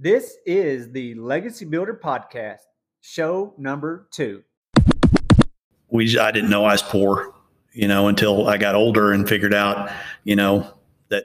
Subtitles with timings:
[0.00, 2.60] This is the Legacy Builder Podcast,
[3.00, 4.44] show number two.
[5.88, 7.34] We, I didn't know I was poor,
[7.72, 9.90] you know, until I got older and figured out,
[10.22, 10.72] you know,
[11.08, 11.24] that,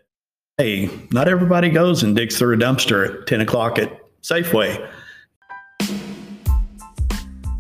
[0.57, 4.89] hey, not everybody goes and digs through a dumpster at 10 o'clock at Safeway.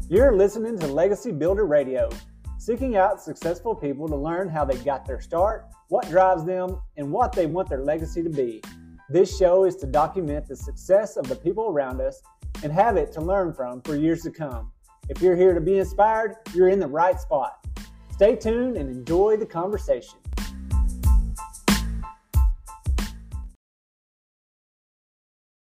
[0.09, 2.09] You're listening to Legacy Builder Radio,
[2.57, 7.11] seeking out successful people to learn how they got their start, what drives them, and
[7.11, 8.63] what they want their legacy to be.
[9.09, 12.21] This show is to document the success of the people around us
[12.63, 14.71] and have it to learn from for years to come.
[15.09, 17.67] If you're here to be inspired, you're in the right spot.
[18.11, 20.19] Stay tuned and enjoy the conversation.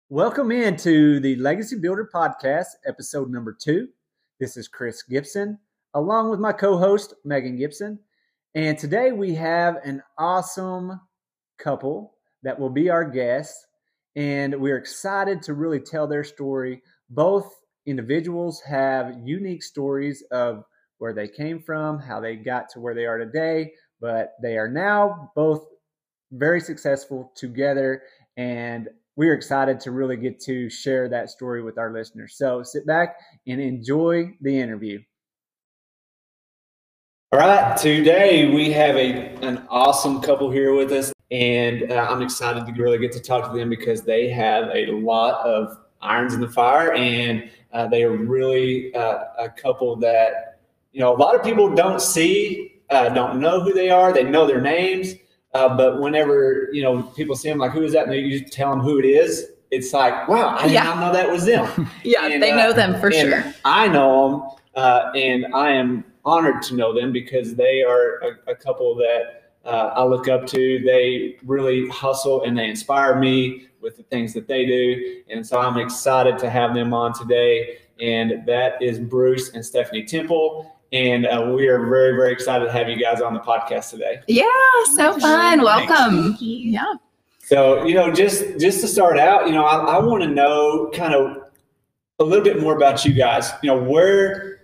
[0.07, 3.89] Welcome into the Legacy Builder Podcast, episode number two.
[4.39, 5.59] This is Chris Gibson,
[5.93, 7.99] along with my co host, Megan Gibson.
[8.53, 11.01] And today we have an awesome
[11.57, 12.14] couple
[12.45, 13.65] that will be our guests.
[14.15, 16.81] And we're excited to really tell their story.
[17.09, 17.51] Both
[17.85, 20.63] individuals have unique stories of
[20.99, 24.69] where they came from, how they got to where they are today, but they are
[24.69, 25.65] now both
[26.31, 28.03] very successful together.
[28.37, 32.37] And we're excited to really get to share that story with our listeners.
[32.37, 34.99] So sit back and enjoy the interview.
[37.31, 42.21] All right, today we have a an awesome couple here with us and uh, I'm
[42.21, 46.33] excited to really get to talk to them because they have a lot of irons
[46.33, 50.59] in the fire, and uh, they are really uh, a couple that
[50.91, 54.13] you know a lot of people don't see, uh, don't know who they are.
[54.13, 55.15] They know their names,
[55.53, 58.69] uh, but whenever you know people see them, like who is that, and you tell
[58.69, 59.47] them who it is.
[59.71, 61.89] It's like, wow, I did not know that was them.
[62.03, 63.43] yeah, and, they know uh, them for sure.
[63.65, 68.55] I know them, and I am honored to know them because they are a, a
[68.55, 70.79] couple that uh, I look up to.
[70.79, 75.21] They really hustle and they inspire me with the things that they do.
[75.29, 77.77] And so I'm excited to have them on today.
[77.99, 80.71] And that is Bruce and Stephanie Temple.
[80.91, 84.21] And uh, we are very, very excited to have you guys on the podcast today.
[84.27, 84.45] Yeah,
[84.95, 85.61] so fun.
[85.61, 86.37] Welcome.
[86.39, 86.93] Yeah.
[87.39, 90.89] So, you know, just just to start out, you know, I, I want to know
[90.93, 91.43] kind of
[92.19, 93.51] a little bit more about you guys.
[93.61, 94.61] You know, where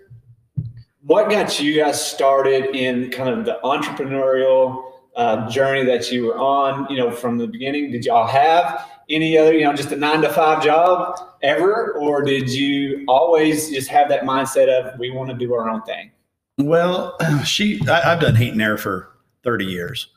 [1.02, 6.38] what got you guys started in kind of the entrepreneurial uh, journey that you were
[6.38, 7.90] on, you know, from the beginning?
[7.90, 12.22] Did y'all have any other, you know, just a nine to five job ever, or
[12.22, 16.10] did you always just have that mindset of we want to do our own thing?
[16.58, 19.10] Well, she, I, have done heat and air for
[19.44, 20.08] 30 years.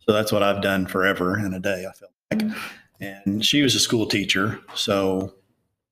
[0.00, 2.56] So that's what I've done forever in a day, I feel like.
[3.00, 4.58] And she was a school teacher.
[4.74, 5.34] So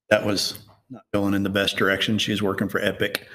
[0.09, 0.59] that was
[0.89, 2.17] not going in the best direction.
[2.17, 3.27] She was working for Epic.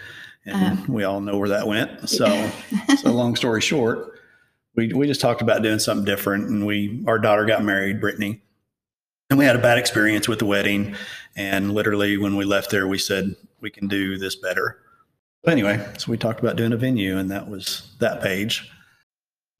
[0.46, 2.08] And um, we all know where that went.
[2.08, 2.50] So,
[2.98, 4.13] so long story short,
[4.76, 8.42] we we just talked about doing something different, and we our daughter got married, Brittany,
[9.30, 10.94] and we had a bad experience with the wedding.
[11.36, 14.78] And literally, when we left there, we said we can do this better.
[15.42, 18.70] But anyway, so we talked about doing a venue, and that was that page.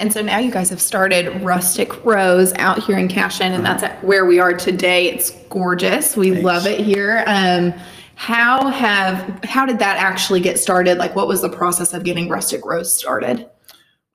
[0.00, 3.84] And so now you guys have started Rustic Rose out here in Cashion, and that's
[4.02, 5.08] where we are today.
[5.08, 6.16] It's gorgeous.
[6.16, 6.44] We Thanks.
[6.44, 7.22] love it here.
[7.26, 7.72] Um,
[8.16, 10.98] how have how did that actually get started?
[10.98, 13.48] Like, what was the process of getting Rustic Rose started?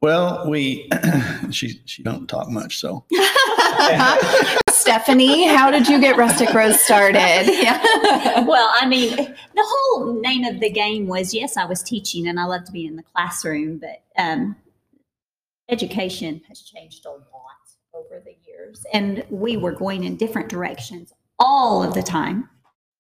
[0.02, 0.90] Well, we
[1.52, 3.04] she she don't talk much, so.
[4.70, 7.20] Stephanie, how did you get Rustic Rose started?
[7.60, 8.46] Yeah.
[8.46, 12.40] well, I mean, the whole name of the game was yes, I was teaching and
[12.40, 14.56] I loved to be in the classroom, but um,
[15.68, 17.20] education has changed a lot
[17.94, 22.50] over the years, and we were going in different directions all of the time.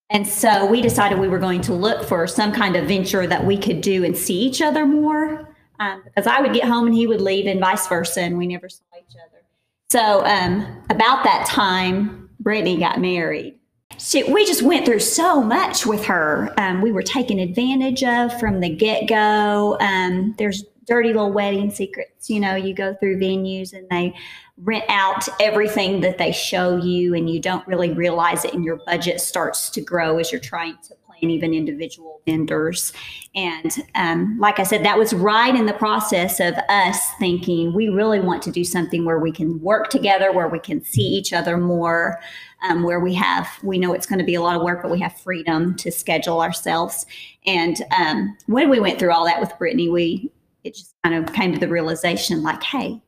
[0.09, 3.45] And so we decided we were going to look for some kind of venture that
[3.45, 5.48] we could do and see each other more
[5.79, 8.47] um, because I would get home and he would leave, and vice versa, and we
[8.47, 9.43] never saw each other.
[9.89, 13.55] So um, about that time, Brittany got married.
[13.97, 16.53] She, we just went through so much with her.
[16.57, 19.77] Um, we were taken advantage of from the get go.
[19.81, 22.29] Um, there's dirty little wedding secrets.
[22.29, 24.15] You know, you go through venues and they
[24.57, 28.79] rent out everything that they show you, and you don't really realize it, and your
[28.85, 32.93] budget starts to grow as you're trying to and even individual vendors.
[33.35, 37.89] And um, like I said, that was right in the process of us thinking we
[37.89, 41.33] really want to do something where we can work together, where we can see each
[41.33, 42.19] other more,
[42.67, 44.91] um, where we have, we know it's going to be a lot of work, but
[44.91, 47.05] we have freedom to schedule ourselves.
[47.45, 50.31] And um, when we went through all that with Brittany, we,
[50.63, 53.01] it just kind of came to the realization like, hey,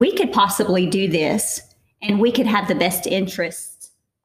[0.00, 1.62] we could possibly do this
[2.02, 3.75] and we could have the best interests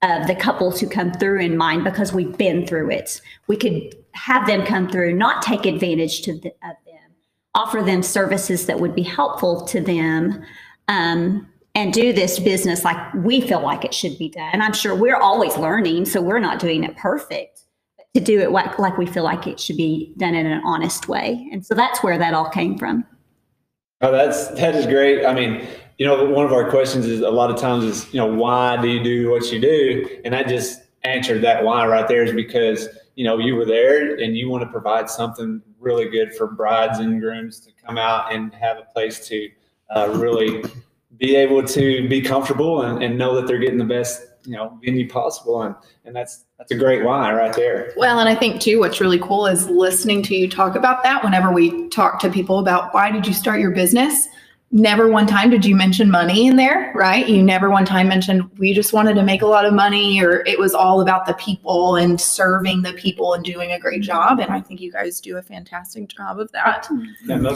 [0.04, 3.22] of the couples who come through in mind because we've been through it.
[3.48, 7.12] We could have them come through, not take advantage to the, of them,
[7.54, 10.44] offer them services that would be helpful to them,
[10.88, 14.50] um, and do this business like we feel like it should be done.
[14.52, 17.60] And I'm sure we're always learning, so we're not doing it perfect.
[18.14, 21.48] To do it like we feel like it should be done in an honest way.
[21.54, 23.06] And so that's where that all came from.
[24.02, 25.26] Oh, that's that is great.
[25.26, 25.66] I mean,
[26.02, 28.76] you know, one of our questions is a lot of times is, you know, why
[28.82, 30.20] do you do what you do?
[30.26, 34.16] And I just answered that why right there is because, you know, you were there
[34.16, 38.34] and you want to provide something really good for brides and grooms to come out
[38.34, 39.48] and have a place to
[39.96, 40.64] uh, really
[41.18, 44.80] be able to be comfortable and, and know that they're getting the best you know
[44.84, 45.62] venue possible.
[45.62, 47.94] And and that's that's a great why right there.
[47.96, 51.24] Well and i think too what's really cool is listening to you talk about that
[51.24, 54.28] whenever we talk to people about why did you start your business
[54.72, 58.50] never one time did you mention money in there right you never one time mentioned
[58.58, 61.34] we just wanted to make a lot of money or it was all about the
[61.34, 65.20] people and serving the people and doing a great job and i think you guys
[65.20, 66.88] do a fantastic job of that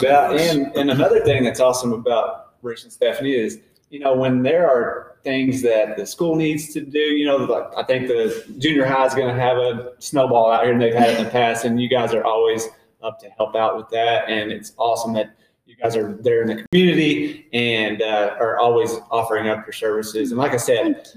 [0.02, 3.60] yeah, and and another thing that's awesome about rich and stephanie is
[3.90, 7.00] you know when there are things that the school needs to do.
[7.00, 10.64] You know, like I think the junior high is going to have a snowball out
[10.64, 12.70] here, and they've had it in the past, and you guys are always
[13.04, 14.30] up to help out with that.
[14.30, 15.36] And it's awesome that
[15.66, 20.32] you guys are there in the community and uh, are always offering up your services.
[20.32, 21.08] And like I said,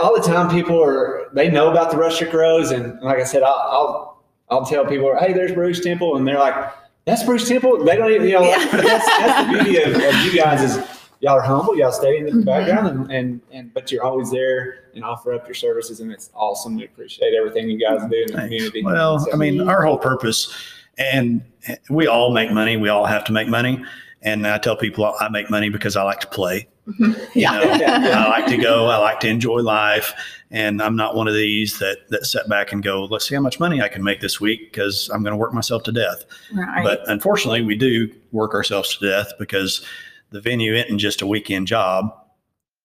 [0.00, 3.42] all the time people are they know about the rustic rose, and like I said,
[3.42, 6.72] I'll I'll, I'll tell people, hey, there's Bruce Temple, and they're like.
[7.04, 7.84] That's Bruce Temple.
[7.84, 8.64] They don't even, you know, yeah.
[8.64, 12.26] that's, that's the beauty of, of you guys is y'all are humble, y'all stay in
[12.26, 12.42] the mm-hmm.
[12.42, 16.30] background, and, and and but you're always there and offer up your services, and it's
[16.34, 16.76] awesome.
[16.76, 18.44] We appreciate everything you guys do in the Thanks.
[18.44, 18.84] community.
[18.84, 20.54] Well, so, I mean, our whole purpose,
[20.98, 21.42] and
[21.88, 22.76] we all make money.
[22.76, 23.84] We all have to make money.
[24.22, 26.68] And I tell people I make money because I like to play.
[26.86, 27.38] Mm-hmm.
[27.38, 27.60] Yeah.
[27.60, 28.86] You know, I like to go.
[28.86, 30.12] I like to enjoy life,
[30.50, 33.40] and I'm not one of these that that sit back and go, "Let's see how
[33.40, 36.24] much money I can make this week," because I'm going to work myself to death.
[36.52, 36.84] Right.
[36.84, 39.84] But unfortunately, we do work ourselves to death because
[40.30, 42.12] the venue isn't just a weekend job.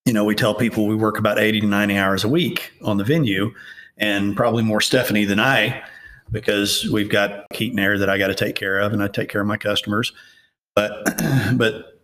[0.05, 2.97] You know, we tell people we work about 80 to 90 hours a week on
[2.97, 3.51] the venue,
[3.97, 5.83] and probably more Stephanie than I,
[6.31, 9.07] because we've got heat and air that I got to take care of, and I
[9.07, 10.13] take care of my customers.
[10.75, 11.21] But,
[11.55, 11.99] but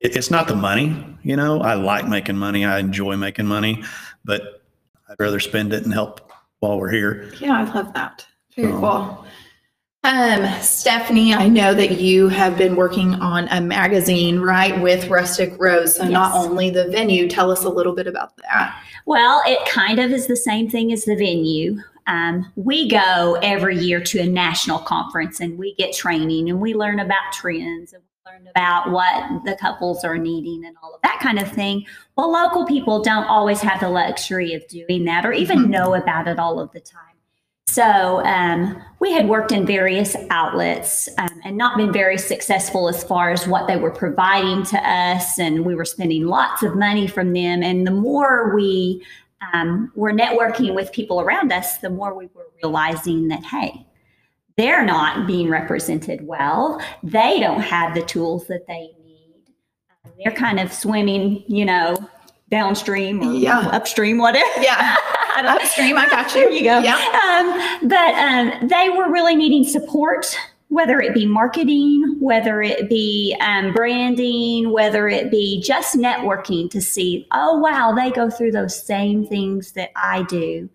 [0.00, 1.04] it's not the money.
[1.22, 2.64] You know, I like making money.
[2.64, 3.82] I enjoy making money,
[4.24, 4.62] but
[5.08, 7.32] I'd rather spend it and help while we're here.
[7.40, 8.26] Yeah, I love that.
[8.56, 9.26] Very um, cool.
[10.04, 15.54] Um, Stephanie, I know that you have been working on a magazine, right, with Rustic
[15.58, 15.94] Rose.
[15.94, 16.12] So yes.
[16.12, 18.82] not only the venue, tell us a little bit about that.
[19.06, 21.80] Well, it kind of is the same thing as the venue.
[22.06, 26.74] Um, we go every year to a national conference and we get training and we
[26.74, 31.02] learn about trends and we learn about what the couples are needing and all of
[31.02, 31.86] that kind of thing.
[32.16, 35.70] Well, local people don't always have the luxury of doing that or even mm-hmm.
[35.70, 37.12] know about it all of the time.
[37.72, 43.02] So um, we had worked in various outlets um, and not been very successful as
[43.02, 47.06] far as what they were providing to us, and we were spending lots of money
[47.06, 47.62] from them.
[47.62, 49.02] And the more we
[49.52, 53.86] um, were networking with people around us, the more we were realizing that hey,
[54.56, 56.80] they're not being represented well.
[57.02, 59.50] They don't have the tools that they need.
[60.22, 61.96] They're kind of swimming, you know,
[62.50, 63.60] downstream or yeah.
[63.68, 64.60] upstream, whatever.
[64.60, 64.96] Yeah.
[65.36, 66.42] upstream, I got you.
[66.42, 66.78] There you go.
[66.80, 66.96] Yeah.
[67.24, 70.36] Um, but um, they were really needing support,
[70.72, 76.80] whether it be marketing, whether it be um, branding, whether it be just networking to
[76.80, 80.70] see, oh, wow, they go through those same things that I do.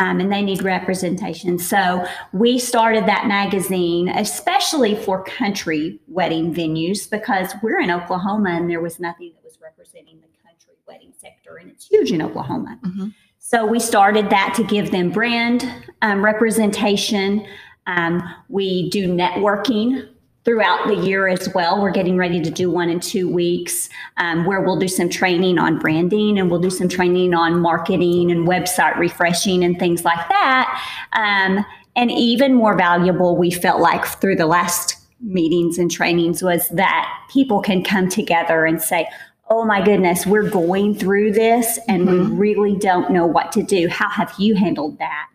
[0.00, 1.58] Um, and they need representation.
[1.58, 8.68] So we started that magazine, especially for country wedding venues, because we're in Oklahoma and
[8.68, 12.78] there was nothing that was representing the country wedding sector, and it's huge in Oklahoma.
[12.84, 13.08] Mm-hmm.
[13.38, 15.66] So we started that to give them brand
[16.02, 17.46] um, representation.
[17.88, 20.08] Um, we do networking
[20.44, 21.82] throughout the year as well.
[21.82, 25.58] We're getting ready to do one in two weeks um, where we'll do some training
[25.58, 30.26] on branding and we'll do some training on marketing and website refreshing and things like
[30.28, 30.82] that.
[31.12, 31.66] Um,
[31.96, 37.12] and even more valuable, we felt like through the last meetings and trainings was that
[37.30, 39.06] people can come together and say,
[39.50, 42.30] oh my goodness, we're going through this and mm-hmm.
[42.30, 43.88] we really don't know what to do.
[43.88, 45.28] How have you handled that?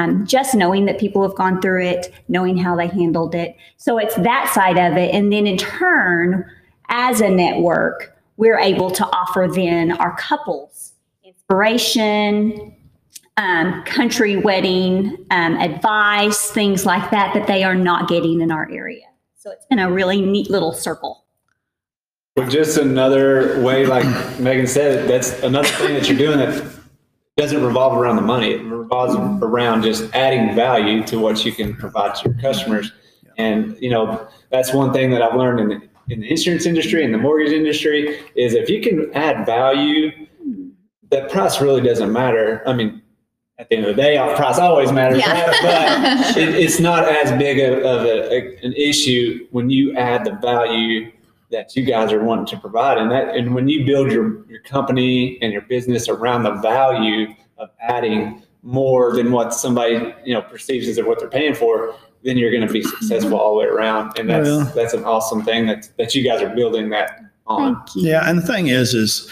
[0.00, 3.54] Um, just knowing that people have gone through it, knowing how they handled it.
[3.76, 5.14] So it's that side of it.
[5.14, 6.50] And then in turn,
[6.88, 10.92] as a network, we're able to offer then our couples
[11.22, 12.74] inspiration,
[13.36, 18.70] um, country wedding um, advice, things like that, that they are not getting in our
[18.70, 19.04] area.
[19.36, 21.24] So it's been a really neat little circle.
[22.36, 24.06] Well, just another way, like
[24.40, 26.79] Megan said, that's another thing that you're doing that
[27.36, 28.52] doesn't revolve around the money.
[28.52, 32.92] It revolves around just adding value to what you can provide to your customers.
[33.38, 37.14] And, you know, that's one thing that I've learned in in the insurance industry and
[37.14, 40.10] the mortgage industry is if you can add value,
[41.08, 42.64] the price really doesn't matter.
[42.66, 43.00] I mean,
[43.60, 45.46] at the end of the day, price always matters, Yeah.
[45.46, 46.18] right?
[46.26, 50.24] but it, it's not as big of, of a, a- an issue when you add
[50.24, 51.12] the value
[51.50, 54.60] that you guys are wanting to provide, and that and when you build your your
[54.60, 60.42] company and your business around the value of adding more than what somebody you know
[60.42, 63.66] perceives as what they're paying for, then you're going to be successful all the way
[63.66, 64.72] around, and that's Well.
[64.74, 67.76] that's an awesome thing that that you guys are building that on.
[67.76, 68.10] Thank you.
[68.10, 69.30] Yeah, and the thing is, is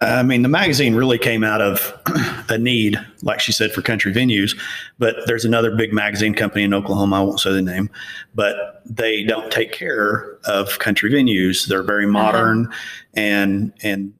[0.00, 1.98] I mean, the magazine really came out of
[2.50, 4.58] a need, like she said, for country venues.
[4.98, 7.16] But there's another big magazine company in Oklahoma.
[7.16, 7.88] I won't say the name,
[8.34, 11.66] but they don't take care of country venues.
[11.66, 12.12] They're very uh-huh.
[12.12, 12.72] modern,
[13.14, 14.12] and and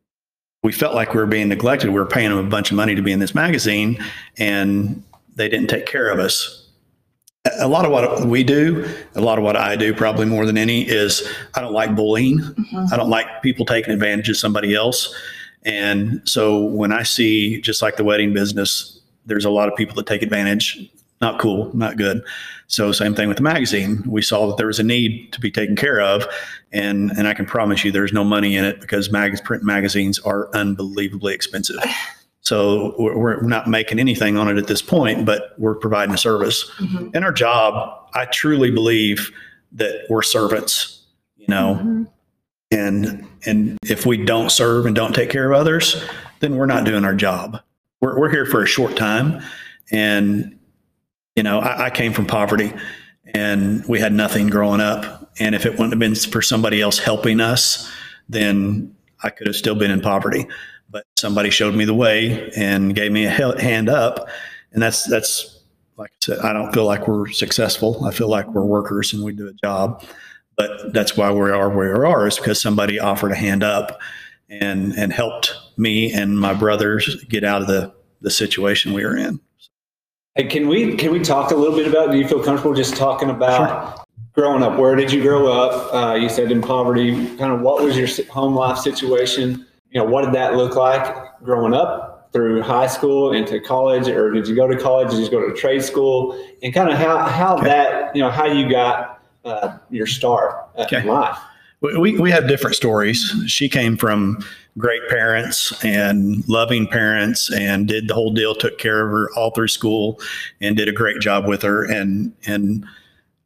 [0.62, 1.90] we felt like we were being neglected.
[1.90, 4.02] We were paying them a bunch of money to be in this magazine,
[4.38, 5.02] and
[5.34, 6.66] they didn't take care of us
[7.58, 10.58] a lot of what we do, a lot of what I do, probably more than
[10.58, 12.38] any, is I don't like bullying.
[12.38, 12.86] Mm-hmm.
[12.92, 15.14] I don't like people taking advantage of somebody else.
[15.66, 19.96] And so when I see, just like the wedding business, there's a lot of people
[19.96, 20.90] that take advantage.
[21.20, 22.22] Not cool, not good.
[22.68, 24.02] So same thing with the magazine.
[24.06, 26.26] We saw that there was a need to be taken care of,
[26.72, 30.18] and and I can promise you, there's no money in it because mag- print magazines
[30.20, 31.76] are unbelievably expensive.
[32.42, 36.16] So we're, we're not making anything on it at this point, but we're providing a
[36.16, 36.70] service.
[36.78, 37.08] Mm-hmm.
[37.12, 39.32] And our job, I truly believe
[39.72, 41.02] that we're servants.
[41.38, 42.04] You know, mm-hmm.
[42.70, 46.04] and and if we don't serve and don't take care of others,
[46.40, 47.60] then we're not doing our job.
[48.00, 49.42] We're we're here for a short time,
[49.90, 50.58] and
[51.34, 52.72] you know, I, I came from poverty,
[53.34, 55.32] and we had nothing growing up.
[55.38, 57.90] And if it wouldn't have been for somebody else helping us,
[58.28, 60.46] then I could have still been in poverty.
[60.88, 64.28] But somebody showed me the way and gave me a hand up,
[64.72, 65.60] and that's that's
[65.96, 66.38] like I said.
[66.40, 68.04] I don't feel like we're successful.
[68.04, 70.02] I feel like we're workers and we do a job.
[70.56, 74.00] But that's why we are where we are is because somebody offered a hand up
[74.48, 79.16] and and helped me and my brothers get out of the the situation we were
[79.16, 79.40] in.
[80.34, 82.10] Hey, can we can we talk a little bit about?
[82.10, 84.78] Do you feel comfortable just talking about growing up?
[84.78, 85.94] Where did you grow up?
[85.94, 87.12] Uh, you said in poverty.
[87.36, 89.66] Kind of what was your home life situation?
[89.90, 91.06] You know, what did that look like
[91.42, 95.10] growing up through high school into college, or did you go to college?
[95.10, 96.38] Did you go to trade school?
[96.62, 99.15] And kind of how how that you know how you got
[99.46, 101.02] uh, your star in Okay.
[101.04, 101.38] life.
[101.80, 103.34] We, we, we have different stories.
[103.46, 104.42] She came from
[104.78, 109.50] great parents and loving parents and did the whole deal, took care of her all
[109.50, 110.18] through school
[110.60, 111.84] and did a great job with her.
[111.84, 112.84] And, and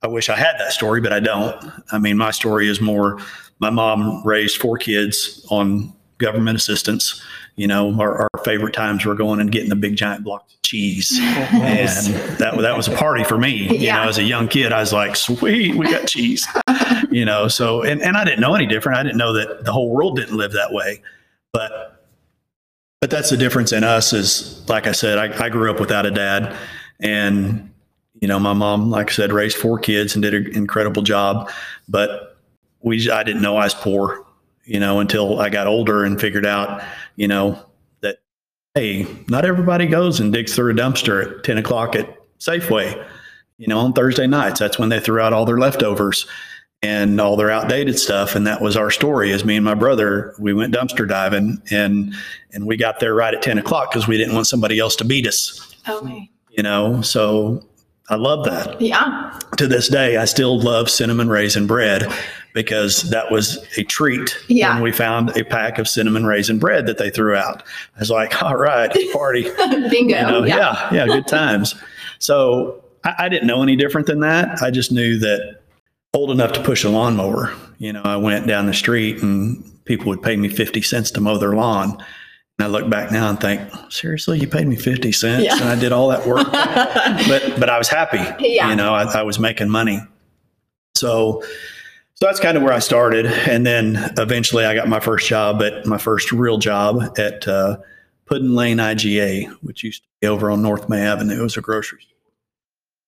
[0.03, 1.57] I wish I had that story, but I don't.
[1.93, 3.21] I mean, my story is more
[3.59, 7.23] my mom raised four kids on government assistance.
[7.61, 10.63] You know, our, our favorite times were going and getting the big giant block of
[10.63, 11.19] cheese.
[11.21, 11.89] And
[12.39, 13.51] that, that was a party for me.
[13.53, 13.97] You Yeah.
[14.03, 16.49] know, as a young kid, I was like, sweet, we got cheese.
[17.11, 18.97] You know so and, and i didn't know any different.
[18.99, 21.03] I didn't know that the whole world didn't live that way.
[21.53, 22.01] But
[23.01, 26.07] but that's the difference in us is like i said i, I grew up without
[26.07, 26.57] a dad.
[27.01, 27.69] And
[28.21, 31.51] you know my mom like i said raised four kids and did an incredible job.
[31.89, 32.37] But
[32.81, 34.25] we i didn't know i was poor
[34.65, 36.83] you know until i got older and figured out
[37.17, 37.59] you know
[38.01, 38.19] that
[38.75, 43.07] hey not everybody goes and digs through a dumpster at 10 o'clock at safeway
[43.59, 46.27] you know on thursday nights that's when they threw out all their leftovers
[46.83, 48.35] and all their outdated stuff.
[48.35, 49.33] And that was our story.
[49.33, 52.15] As me and my brother, we went dumpster diving, and
[52.53, 55.05] and we got there right at ten o'clock because we didn't want somebody else to
[55.05, 55.77] beat us.
[55.87, 56.31] Oh, okay.
[56.51, 57.65] You know, so
[58.09, 58.81] I love that.
[58.81, 59.39] Yeah.
[59.57, 62.13] To this day, I still love cinnamon raisin bread
[62.55, 64.75] because that was a treat Yeah.
[64.75, 67.63] when we found a pack of cinnamon raisin bread that they threw out.
[67.97, 69.43] I was like, all right, party.
[69.91, 70.17] Bingo.
[70.17, 70.57] You know, yeah.
[70.57, 71.75] yeah, yeah, good times.
[72.19, 74.63] So I, I didn't know any different than that.
[74.63, 75.61] I just knew that
[76.13, 77.53] old enough to push a lawnmower.
[77.79, 81.21] You know, I went down the street and people would pay me 50 cents to
[81.21, 81.93] mow their lawn.
[82.59, 85.55] And I look back now and think, seriously, you paid me 50 cents Yeah.
[85.55, 86.47] and I did all that work.
[86.53, 88.19] but, but I was happy.
[88.45, 88.69] Yeah.
[88.71, 90.01] You know, I, I was making money.
[90.97, 91.43] So,
[92.21, 93.25] so that's kind of where I started.
[93.25, 97.79] And then eventually I got my first job at my first real job at uh,
[98.27, 101.41] Puddin Lane IGA, which used to be over on North May Avenue.
[101.41, 102.17] It was a grocery store.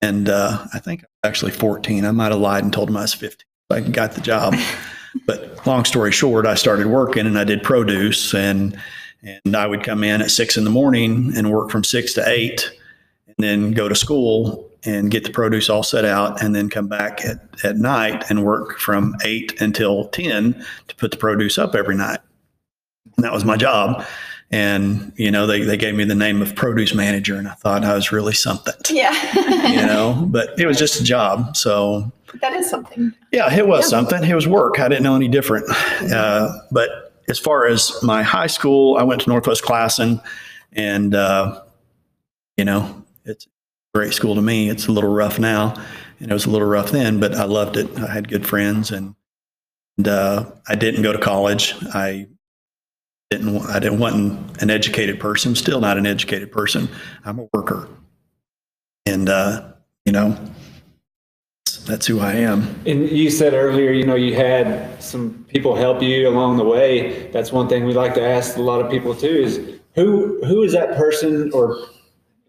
[0.00, 2.06] And uh, I think I was actually 14.
[2.06, 3.44] I might have lied and told them I was 15.
[3.70, 4.54] I got the job.
[5.26, 8.78] but long story short, I started working and I did produce and
[9.22, 12.28] and I would come in at six in the morning and work from six to
[12.28, 12.72] eight
[13.28, 16.88] and then go to school and get the produce all set out and then come
[16.88, 21.74] back at, at night and work from eight until 10 to put the produce up
[21.74, 22.18] every night.
[23.16, 24.04] And that was my job.
[24.50, 27.84] And, you know, they, they gave me the name of produce manager and I thought
[27.84, 29.12] I was really something, Yeah.
[29.68, 31.56] you know, but it was just a job.
[31.56, 32.10] So
[32.40, 33.12] that is something.
[33.30, 34.22] yeah, it was something.
[34.24, 34.78] It was work.
[34.80, 35.66] I didn't know any different.
[36.12, 40.22] Uh, but as far as my high school, I went to Northwest Classen
[40.72, 41.62] and, uh,
[42.56, 43.46] you know, it's
[43.94, 44.70] great school to me.
[44.70, 45.74] It's a little rough now
[46.20, 47.98] and it was a little rough then, but I loved it.
[47.98, 49.14] I had good friends and,
[49.98, 51.74] and uh, I didn't go to college.
[51.92, 52.28] I
[53.30, 56.88] didn't, I didn't want an educated person, still not an educated person.
[57.24, 57.88] I'm a worker.
[59.04, 59.72] And, uh,
[60.06, 60.38] you know,
[61.84, 62.80] that's who I am.
[62.86, 67.28] And you said earlier, you know, you had some people help you along the way.
[67.32, 70.62] That's one thing we like to ask a lot of people too is who who
[70.62, 71.78] is that person or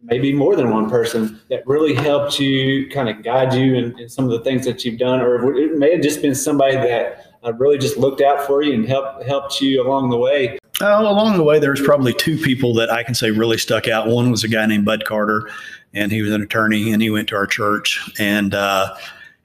[0.04, 4.10] maybe more than one person that really helped you kind of guide you in, in
[4.10, 7.34] some of the things that you've done or it may have just been somebody that
[7.44, 10.58] uh, really just looked out for you and helped helped you along the way.
[10.82, 13.88] Uh, along the way, there was probably two people that I can say really stuck
[13.88, 14.08] out.
[14.08, 15.50] One was a guy named Bud Carter,
[15.94, 18.00] and he was an attorney, and he went to our church.
[18.20, 18.96] And uh,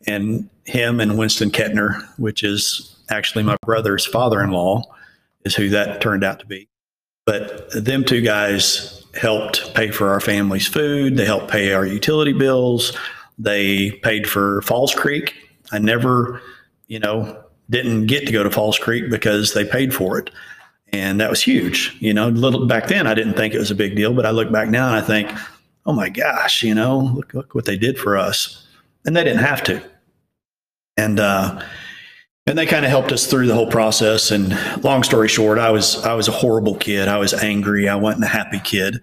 [0.07, 4.83] and him and Winston Kettner, which is actually my brother's father-in-law,
[5.45, 6.69] is who that turned out to be.
[7.29, 11.19] But them two guys helped pay for our family's food.
[11.19, 12.97] They helped pay our utility bills.
[13.39, 15.35] They paid for Falls Creek.
[15.71, 16.41] I never,
[16.87, 20.31] you know, didn't get to go to Falls Creek because they paid for it
[20.93, 21.97] and that was huge.
[22.01, 24.31] You know, little back then I didn't think it was a big deal, but I
[24.31, 25.31] look back now and I think,
[25.87, 28.67] oh my gosh, you know, look, look what they did for us,
[29.05, 29.83] and they didn't have to.
[30.97, 31.63] And uh,
[32.49, 34.31] and they kind of helped us through the whole process.
[34.31, 37.09] And long story short, I was I was a horrible kid.
[37.09, 37.89] I was angry.
[37.89, 39.01] I wasn't a happy kid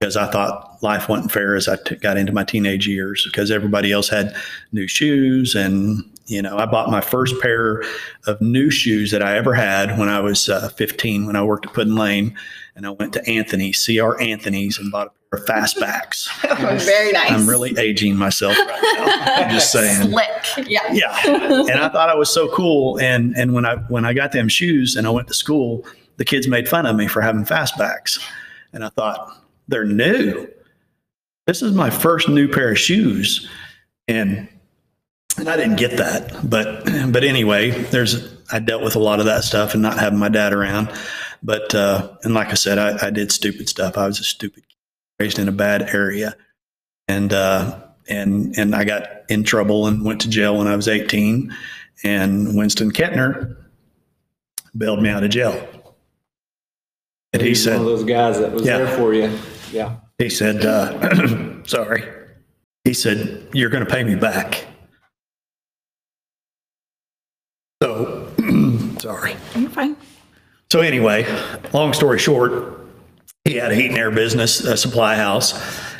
[0.00, 3.50] because I thought life wasn't fair as I t- got into my teenage years because
[3.50, 4.34] everybody else had
[4.72, 7.82] new shoes and you know I bought my first pair
[8.26, 11.66] of new shoes that I ever had when I was uh, 15 when I worked
[11.66, 12.36] at Puddin Lane
[12.74, 16.28] and I went to Anthony's, CR Anthony's and bought a fastbacks.
[16.84, 17.30] Very nice.
[17.30, 19.44] I'm really aging myself right now.
[19.44, 20.10] I'm just saying.
[20.10, 20.68] Slick.
[20.68, 20.92] Yeah.
[20.92, 21.16] Yeah.
[21.26, 22.98] And I thought I was so cool.
[22.98, 26.24] And and when I when I got them shoes and I went to school, the
[26.24, 28.18] kids made fun of me for having fastbacks.
[28.72, 29.36] And I thought,
[29.68, 30.48] they're new.
[31.46, 33.48] This is my first new pair of shoes.
[34.08, 34.48] And
[35.38, 36.48] and I didn't get that.
[36.48, 40.18] But but anyway, there's I dealt with a lot of that stuff and not having
[40.18, 40.90] my dad around.
[41.42, 43.96] But uh and like I said, I, I did stupid stuff.
[43.96, 44.76] I was a stupid kid,
[45.20, 46.34] raised in a bad area.
[47.06, 47.78] And uh
[48.08, 51.54] and and I got in trouble and went to jail when I was 18.
[52.02, 53.56] And Winston Kettner
[54.76, 55.68] bailed me out of jail.
[57.32, 58.78] And he He's said, one of those guys that was Yeah.
[58.78, 59.38] there for you.
[59.70, 59.96] Yeah.
[60.18, 62.02] he said, uh, sorry.
[62.84, 64.66] He said, you're going to pay me back.
[67.82, 68.28] So,
[68.98, 69.36] sorry.
[69.54, 69.96] You're fine.
[70.72, 71.26] So anyway,
[71.72, 72.79] long story short,
[73.44, 75.54] he had a heat and air business, a supply house,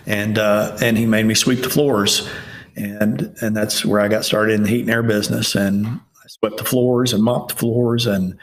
[0.06, 2.28] and uh, and he made me sweep the floors,
[2.76, 6.28] and and that's where I got started in the heat and air business, and I
[6.28, 8.36] swept the floors and mopped the floors, and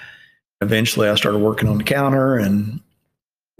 [0.62, 2.82] eventually I started working on the counter, and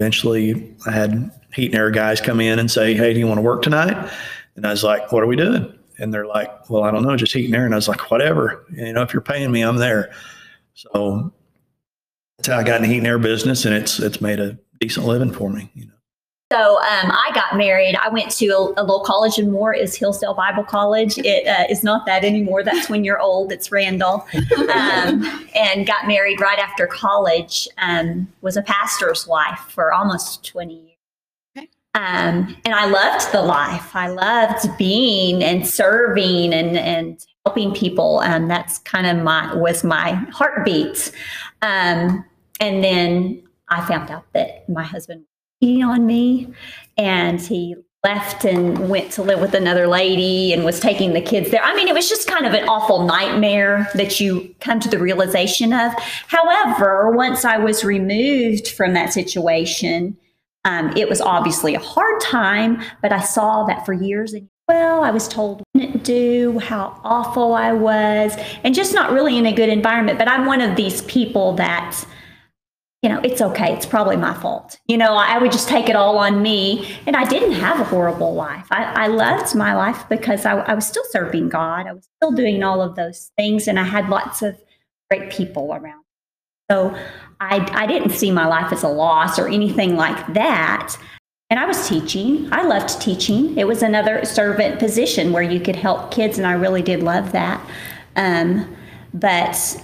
[0.00, 3.38] eventually I had heat and air guys come in and say, "Hey, do you want
[3.38, 4.10] to work tonight?"
[4.56, 7.16] And I was like, "What are we doing?" And they're like, "Well, I don't know,
[7.16, 9.62] just heat and air." And I was like, "Whatever, you know, if you're paying me,
[9.62, 10.10] I'm there."
[10.74, 11.32] So
[12.36, 14.58] that's how I got in the heat and air business, and it's it's made a
[14.80, 15.70] decent living for me.
[15.74, 15.92] You know.
[16.50, 17.94] So um, I got married.
[17.96, 21.18] I went to a, a little college in Moore, is Hillsdale Bible College.
[21.18, 22.62] It uh, is not that anymore.
[22.62, 23.52] That's when you're old.
[23.52, 24.26] It's Randall.
[24.68, 27.68] Um, and got married right after college.
[27.78, 30.96] Um, was a pastor's wife for almost 20 years.
[31.56, 31.68] Okay.
[31.94, 33.94] Um, and I loved the life.
[33.94, 38.20] I loved being and serving and and helping people.
[38.20, 41.12] Um, that's kind of my was my heartbeat.
[41.62, 42.24] Um,
[42.60, 46.52] and then I found out that my husband was cheating on me
[46.96, 51.50] and he left and went to live with another lady and was taking the kids
[51.50, 51.62] there.
[51.62, 54.98] I mean, it was just kind of an awful nightmare that you come to the
[54.98, 55.92] realization of.
[56.28, 60.16] However, once I was removed from that situation,
[60.64, 65.02] um, it was obviously a hard time, but I saw that for years and well,
[65.02, 69.52] I was told to do, how awful I was, and just not really in a
[69.52, 70.18] good environment.
[70.18, 71.98] But I'm one of these people that
[73.02, 73.72] you know, it's okay.
[73.72, 74.78] It's probably my fault.
[74.88, 76.96] You know, I would just take it all on me.
[77.06, 78.66] And I didn't have a horrible life.
[78.72, 81.86] I, I loved my life because I, I was still serving God.
[81.86, 83.68] I was still doing all of those things.
[83.68, 84.60] And I had lots of
[85.08, 86.02] great people around.
[86.70, 86.98] So
[87.40, 90.96] I, I didn't see my life as a loss or anything like that.
[91.50, 92.48] And I was teaching.
[92.52, 93.56] I loved teaching.
[93.56, 96.36] It was another servant position where you could help kids.
[96.36, 97.64] And I really did love that.
[98.16, 98.76] Um,
[99.14, 99.82] but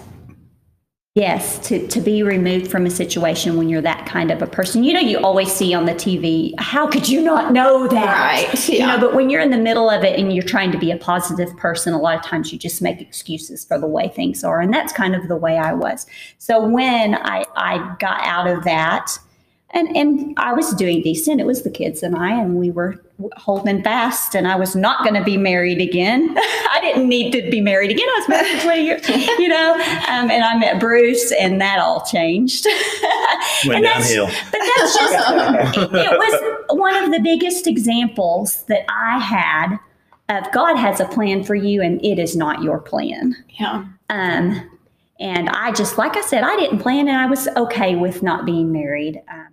[1.16, 4.82] Yes, to, to be removed from a situation when you're that kind of a person.
[4.82, 8.50] You know, you always see on the TV, how could you not know that?
[8.52, 10.78] Right, You know, but when you're in the middle of it and you're trying to
[10.78, 14.08] be a positive person, a lot of times you just make excuses for the way
[14.08, 14.60] things are.
[14.60, 16.04] And that's kind of the way I was.
[16.38, 19.16] So when I, I got out of that,
[19.70, 21.40] and, and I was doing decent.
[21.40, 23.03] It was the kids and I, and we were
[23.36, 24.34] holding fast.
[24.34, 26.34] And I was not going to be married again.
[26.38, 28.06] I didn't need to be married again.
[28.08, 29.74] I was married for 20 years, you know.
[29.74, 32.66] Um, and I met Bruce, and that all changed.
[33.66, 34.26] Went And that's- downhill.
[34.50, 39.76] But that's just it was one of the biggest examples that I had
[40.28, 43.36] of God has a plan for you, and it is not your plan.
[43.60, 43.84] Yeah.
[44.10, 44.70] Um,
[45.20, 48.44] and I just, like I said, I didn't plan and I was okay with not
[48.44, 49.22] being married.
[49.32, 49.46] Um,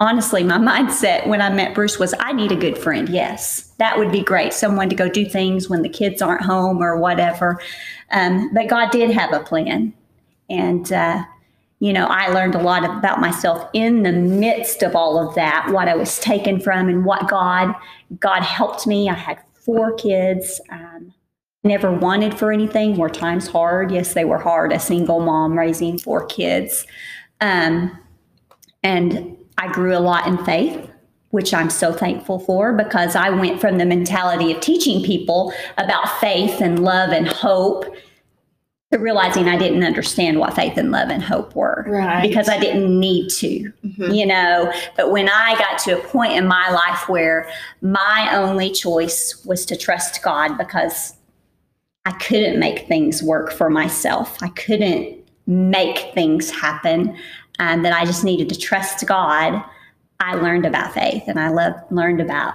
[0.00, 3.08] honestly, my mindset when I met Bruce was I need a good friend.
[3.08, 4.52] Yes, that would be great.
[4.52, 7.60] Someone to go do things when the kids aren't home or whatever.
[8.10, 9.92] Um, but God did have a plan.
[10.50, 11.22] And, uh,
[11.80, 15.70] you know, I learned a lot about myself in the midst of all of that,
[15.70, 17.74] what I was taken from and what God,
[18.18, 19.08] God helped me.
[19.08, 20.60] I had four kids.
[20.70, 21.12] Um,
[21.62, 22.96] never wanted for anything.
[22.96, 23.92] Were times hard?
[23.92, 24.72] Yes, they were hard.
[24.72, 26.86] A single mom raising four kids,
[27.40, 27.96] um,
[28.82, 30.88] and I grew a lot in faith,
[31.30, 36.08] which I'm so thankful for because I went from the mentality of teaching people about
[36.20, 37.84] faith and love and hope
[38.90, 42.22] to realizing I didn't understand what faith and love and hope were Right.
[42.22, 44.16] because I didn't need to, Mhm.
[44.16, 44.72] you know.
[44.96, 47.50] But when I got to a point in my life where
[47.82, 51.14] my only choice was to trust God because
[52.06, 55.16] I couldn't make things work for myself, I couldn't
[55.46, 57.14] make things happen,
[57.58, 59.62] and that I just needed to trust God.
[60.20, 62.54] I learned about faith and I love, learned about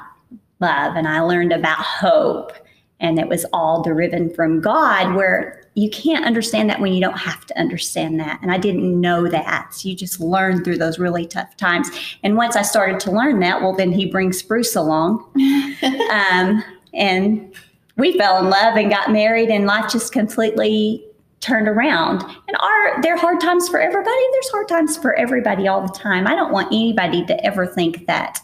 [0.60, 2.54] love and I learned about hope.
[3.00, 7.18] And it was all driven from God, where you can't understand that when you don't
[7.18, 8.40] have to understand that.
[8.42, 9.74] And I didn't know that.
[9.74, 11.90] So you just learn through those really tough times.
[12.24, 15.20] And once I started to learn that, well, then he brings Bruce along.
[16.12, 16.64] um,
[16.94, 17.54] and
[17.98, 21.04] we fell in love and got married, and life just completely
[21.44, 22.22] turned around.
[22.48, 24.22] And are there hard times for everybody?
[24.32, 26.26] There's hard times for everybody all the time.
[26.28, 28.40] I don't want anybody to ever think that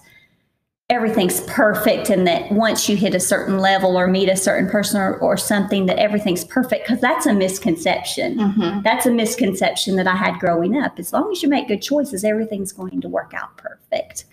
[0.89, 4.99] everything's perfect and that once you hit a certain level or meet a certain person
[4.99, 8.81] or, or something that everything's perfect because that's a misconception Mhm.
[8.83, 12.23] that's a misconception that i had growing up as long as you make good choices
[12.23, 14.25] everything's going to work out perfect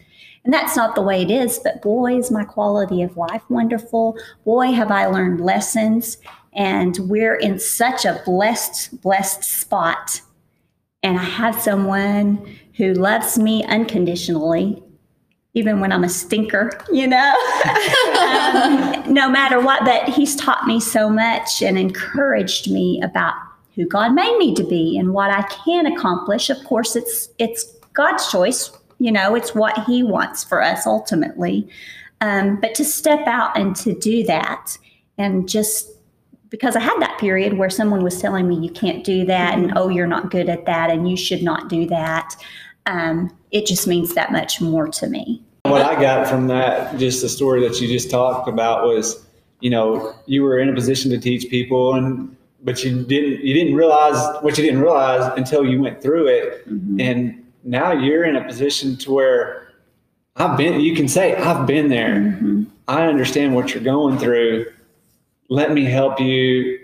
[0.46, 4.16] and that's not the way it is but boy is my quality of life wonderful
[4.46, 6.16] boy have i learned lessons
[6.57, 10.21] and we're in such a blessed blessed spot
[11.03, 14.83] and i have someone who loves me unconditionally
[15.57, 17.35] even when I'm a stinker, you know,
[18.21, 19.87] um, no matter what.
[19.87, 23.35] But he's taught me so much and encouraged me about
[23.75, 26.51] who God made me to be and what I can accomplish.
[26.51, 27.64] Of course, it's it's
[27.95, 28.71] God's choice.
[28.99, 31.66] You know, it's what He wants for us ultimately.
[32.21, 34.77] Um, but to step out and to do that,
[35.16, 35.90] and just
[36.57, 39.75] because I had that period where someone was telling me you can't do that, and
[39.77, 42.35] oh, you're not good at that, and you should not do that.
[42.87, 45.42] Um, it just means that much more to me.
[45.66, 49.27] What I got from that, just the story that you just talked about was,
[49.61, 53.53] you know, you were in a position to teach people and but you didn't you
[53.53, 56.66] didn't realize what you didn't realize until you went through it.
[57.01, 59.73] And now you're in a position to where
[60.37, 62.14] I've been you can say, I've been there.
[62.14, 62.66] Mhm.
[62.87, 64.66] I understand what you're going through.
[65.48, 66.78] Let me help you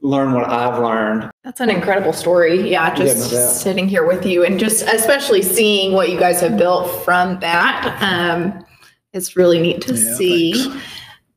[0.00, 1.30] learn what I've learned.
[1.44, 2.70] That's an incredible story.
[2.70, 3.50] Yeah, just doubt.
[3.50, 7.98] sitting here with you and just especially seeing what you guys have built from that.
[8.02, 8.64] Um,
[9.12, 10.52] it's really neat to Yeah, see.
[10.68, 10.84] thanks.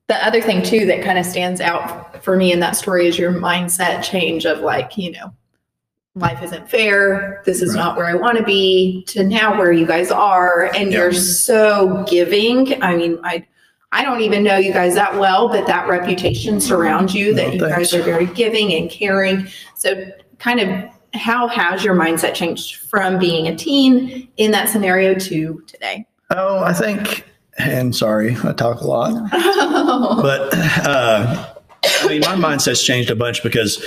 [0.07, 3.17] The other thing too that kind of stands out for me in that story is
[3.19, 5.31] your mindset change of like, you know,
[6.15, 7.41] life isn't fair.
[7.45, 7.81] This is Right.
[7.81, 10.71] not where I want to be to now where you guys are.
[10.75, 10.97] And Yeah.
[10.99, 12.81] you're so giving.
[12.83, 13.45] I mean, I
[13.91, 17.53] I don't even know you guys that well, but that reputation surrounds you that No,
[17.53, 19.47] you guys are very giving and caring.
[19.75, 25.15] So kind of how has your mindset changed from being a teen in that scenario
[25.15, 26.05] to today?
[26.29, 27.25] Oh, I think,
[27.57, 30.53] and sorry, I talk a lot, but
[30.85, 33.83] uh, I mean, my mindset's changed a bunch because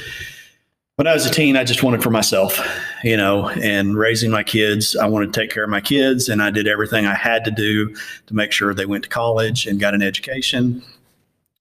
[0.96, 2.61] when I was a teen, I just wanted for myself,
[3.02, 6.42] you know, and raising my kids, I wanted to take care of my kids, and
[6.42, 7.94] I did everything I had to do
[8.26, 10.83] to make sure they went to college and got an education.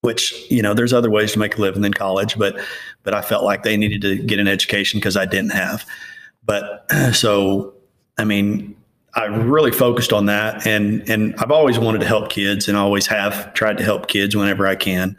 [0.02, 2.60] Which you know, there's other ways to make a living than college, but
[3.04, 5.86] but I felt like they needed to get an education because I didn't have.
[6.44, 7.76] But so,
[8.18, 8.76] I mean,
[9.14, 13.06] I really focused on that, and and I've always wanted to help kids, and always
[13.08, 15.16] have tried to help kids whenever I can.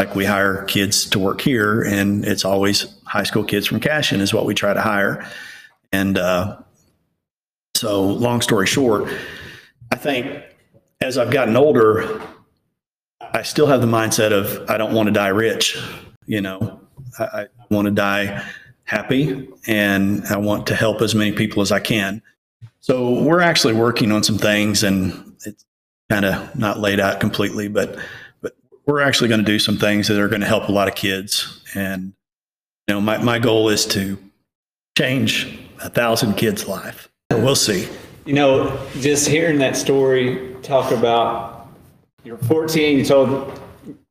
[0.00, 4.22] Like we hire kids to work here, and it's always high school kids from Cashion
[4.22, 5.28] is what we try to hire.
[5.92, 6.56] And uh,
[7.74, 9.12] so, long story short,
[9.92, 10.42] I think
[11.02, 12.18] as I've gotten older,
[13.20, 15.76] I still have the mindset of I don't want to die rich.
[16.24, 16.80] You know,
[17.18, 18.42] I, I want to die
[18.84, 22.22] happy, and I want to help as many people as I can.
[22.80, 25.66] So we're actually working on some things, and it's
[26.08, 27.98] kind of not laid out completely, but
[28.90, 30.94] we're actually going to do some things that are going to help a lot of
[30.94, 31.62] kids.
[31.74, 32.12] And
[32.88, 34.18] you know, my my goal is to
[34.98, 37.08] change a thousand kids' life.
[37.30, 37.88] We'll see.
[38.26, 41.68] You know, just hearing that story talk about
[42.24, 43.60] you're 14, you told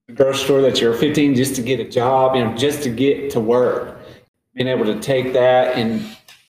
[0.07, 2.89] the grocery store that you're 15 just to get a job, you know, just to
[2.89, 3.99] get to work.
[4.55, 6.03] Being able to take that and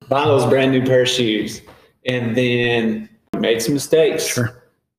[0.08, 1.62] buy those brand new pair of shoes
[2.06, 4.26] and then made some mistakes.
[4.26, 4.58] Sure.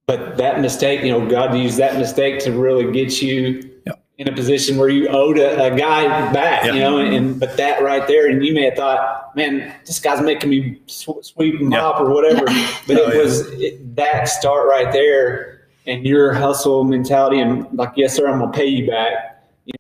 [0.09, 4.03] But that mistake, you know, God used that mistake to really get you Yep.
[4.17, 6.73] in a position where you owed a, a guy back, Yep.
[6.73, 10.19] you know, and but that right there, and you may have thought, man, this guy's
[10.19, 11.79] making me sw- sweep and Yep.
[11.79, 12.43] mop or whatever.
[12.87, 17.91] But Oh, it was it, that start right there and your hustle mentality and like,
[17.95, 19.43] yes, sir, I'm gonna pay you back.
[19.65, 19.73] You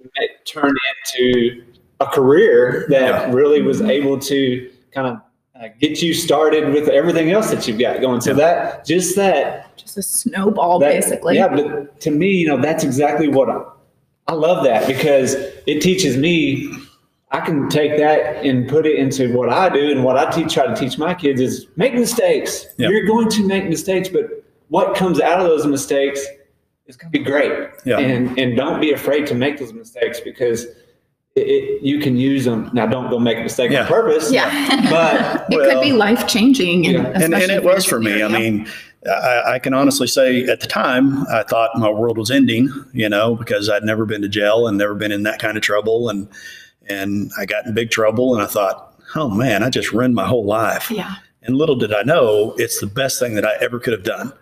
[0.00, 0.76] know, it turned
[1.16, 1.64] into
[1.98, 5.22] a career that really was able to kind of
[5.62, 8.20] Uh, get you started with everything else that you've got going.
[8.20, 11.36] So that just that Just a snowball, that- basically.
[11.36, 13.62] Yeah, but to me, you know, that's exactly what I,
[14.28, 15.34] I love that because
[15.66, 16.72] it teaches me.
[17.30, 20.52] I can take that and put it into what I do and what I teach,
[20.52, 22.66] try to teach my kids is make mistakes.
[22.76, 22.90] Yep.
[22.90, 24.26] You're going to make mistakes, but
[24.68, 26.20] what comes out of those mistakes
[26.86, 27.70] is going to be great.
[27.86, 28.00] Yeah.
[28.00, 30.66] And and don't be afraid to make those mistakes because
[31.36, 32.70] it, it, you can use them.
[32.72, 33.82] Now, don't go make a mistake Yeah.
[33.82, 34.30] on purpose.
[34.30, 34.90] Yeah.
[34.90, 36.84] But it could be life changing.
[36.84, 37.06] Yeah.
[37.14, 38.22] and, and it was for me.
[38.22, 38.68] I mean,
[39.06, 43.08] I, I can honestly say at the time, I thought my world was ending, you
[43.08, 46.08] know, because I'd never been to jail and never been in that kind of trouble.
[46.08, 46.28] And,
[46.88, 50.26] and I got in big trouble and I thought, oh man, I just ruined my
[50.26, 50.90] whole life.
[50.90, 51.16] yeah.
[51.44, 54.32] And little did I know it's the best thing that I ever could have done,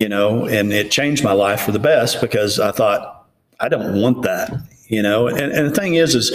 [0.00, 3.26] you know, and it changed my life for the best because I thought,
[3.60, 4.50] I don't want that,
[4.86, 5.28] you know.
[5.28, 6.30] And, and the thing is, is,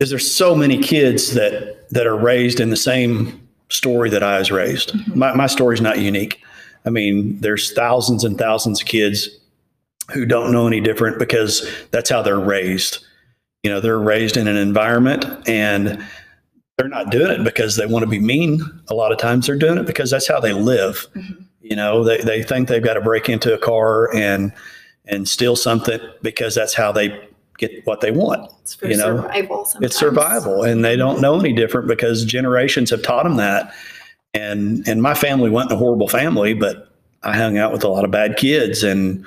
[0.00, 4.38] is there's so many kids that, that are raised in the same story that I
[4.38, 4.92] was raised.
[4.92, 5.18] Mm-hmm.
[5.18, 6.40] My, my story's not unique.
[6.84, 9.28] I mean, there's thousands and thousands of kids
[10.12, 13.04] who don't know any different because that's how they're raised.
[13.62, 16.04] You know, they're raised in an environment and
[16.78, 18.60] they're not doing it because they want to be mean.
[18.88, 21.06] A lot of times they're doing it because that's how they live.
[21.14, 21.42] Mm-hmm.
[21.60, 24.52] You know, they, they think they've got to break into a car and
[25.08, 27.25] and steal something because that's how they
[27.58, 28.50] get what they want.
[28.62, 29.64] It's for you know, survival.
[29.64, 29.84] Sometimes.
[29.86, 33.74] It's survival, and they don't know any different because generations have taught them that.
[34.34, 36.92] And and my family wasn't a horrible family, but
[37.22, 39.24] I hung out with a lot of bad kids, and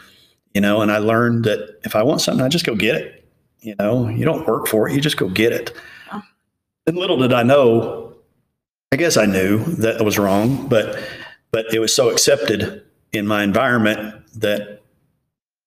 [0.54, 3.28] you know, and I learned that if I want something, I just go get it.
[3.62, 5.74] You know, you don't work for it; you just go get it.
[6.08, 6.22] Yeah.
[6.88, 8.14] And little did I know,
[8.92, 11.00] I guess I knew that it was wrong, but
[11.52, 14.82] but it was so accepted in my environment that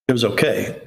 [0.08, 0.80] it was okay.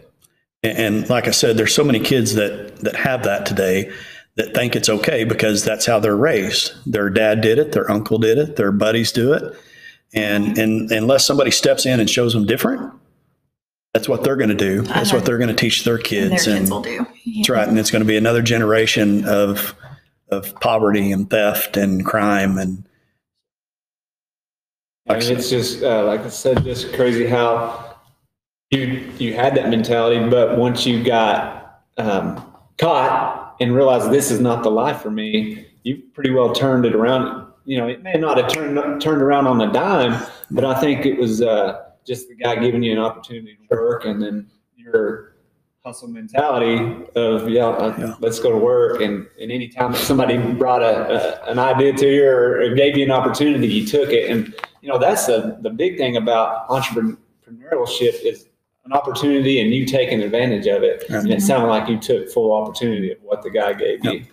[0.65, 3.91] And, and like I said, there's so many kids that that have that today
[4.35, 6.73] that think it's okay because that's how they're raised.
[6.91, 9.55] Their dad did it, their uncle did it, their buddies do it,
[10.13, 12.91] and and unless somebody steps in and shows them different,
[13.93, 14.81] that's what they're going to do.
[14.81, 16.45] That's what they're going to teach their And kids.
[16.45, 17.05] their and kids will do.
[17.37, 17.67] that's right.
[17.67, 19.75] And it's going to be another generation of
[20.29, 22.83] of poverty and theft and crime and
[25.07, 27.84] I mean, it's just uh, like I said, just crazy how
[28.75, 32.45] you you had that mentality, but once you got um,
[32.77, 36.93] caught and realized this is not the life for me, you pretty well turned it
[36.95, 37.47] around.
[37.65, 41.05] You know, it may not have turned turned around on a dime, but I think
[41.05, 45.35] it was uh, just the guy giving you an opportunity to work, and then your
[45.83, 48.15] hustle mentality of yeah, uh, Yeah.
[48.19, 49.01] let's go to work.
[49.01, 52.97] And and anytime that somebody brought a, a an idea to you or, or gave
[52.97, 54.29] you an opportunity, you took it.
[54.29, 58.47] And you know that's the the big thing about entrepreneurship is
[58.85, 61.03] an opportunity and you taking advantage of it.
[61.09, 64.23] And it sounded like you took full opportunity of what the guy gave you.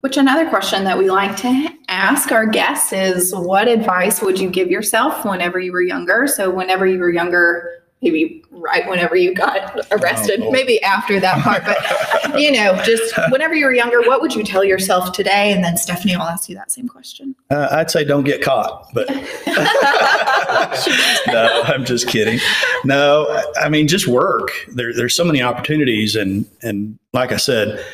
[0.00, 4.50] Which another question that we like to ask our guests is what advice would you
[4.50, 6.26] give yourself whenever you were younger?
[6.26, 10.52] So whenever you were younger, maybe right whenever you got arrested, Oh, Lord.
[10.52, 14.42] maybe after that part, but you know, just whenever you were younger, what would you
[14.44, 15.52] tell yourself today?
[15.52, 17.34] And then Stephanie, I'll ask you that same question.
[17.50, 19.08] uh, I'd say don't get caught, but
[21.28, 22.38] no, I'm just kidding.
[22.84, 24.50] No, I mean just work.
[24.68, 27.84] There, there's so many opportunities, and and like I said,